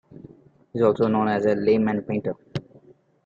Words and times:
He 0.73 0.79
is 0.79 0.81
also 0.81 1.05
known 1.09 1.27
as 1.27 1.43
the 1.43 1.53
layman 1.53 2.01
painter. 2.01 2.35